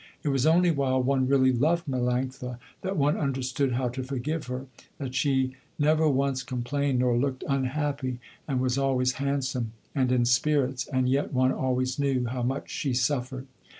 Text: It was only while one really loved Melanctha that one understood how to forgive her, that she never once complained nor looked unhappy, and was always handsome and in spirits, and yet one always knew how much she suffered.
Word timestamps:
It 0.23 0.29
was 0.29 0.47
only 0.47 0.71
while 0.71 0.99
one 1.03 1.27
really 1.27 1.53
loved 1.53 1.85
Melanctha 1.85 2.57
that 2.81 2.97
one 2.97 3.15
understood 3.17 3.73
how 3.73 3.89
to 3.89 4.01
forgive 4.01 4.47
her, 4.47 4.65
that 4.97 5.13
she 5.13 5.53
never 5.77 6.09
once 6.09 6.41
complained 6.41 6.97
nor 6.97 7.15
looked 7.15 7.43
unhappy, 7.47 8.17
and 8.47 8.59
was 8.59 8.79
always 8.79 9.11
handsome 9.21 9.73
and 9.93 10.11
in 10.11 10.25
spirits, 10.25 10.87
and 10.87 11.07
yet 11.07 11.33
one 11.33 11.51
always 11.51 11.99
knew 11.99 12.25
how 12.25 12.41
much 12.41 12.71
she 12.71 12.95
suffered. 12.95 13.45